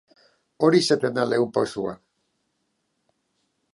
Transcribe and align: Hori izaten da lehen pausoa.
Hori 0.67 0.79
izaten 0.83 1.19
da 1.19 1.27
lehen 1.33 1.53
pausoa. 1.57 1.93